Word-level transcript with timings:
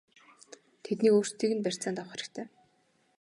Тэднийг 0.83 1.13
өөрсдийг 1.17 1.51
нь 1.55 1.63
барьцаанд 1.65 1.97
авах 2.01 2.11
хэрэгтэй!!! 2.13 2.45